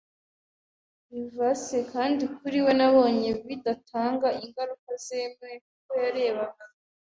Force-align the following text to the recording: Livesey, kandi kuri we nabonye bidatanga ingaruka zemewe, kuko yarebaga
Livesey, 1.13 1.81
kandi 1.93 2.23
kuri 2.35 2.57
we 2.65 2.71
nabonye 2.79 3.29
bidatanga 3.45 4.27
ingaruka 4.43 4.89
zemewe, 5.05 5.53
kuko 5.65 5.91
yarebaga 6.03 6.63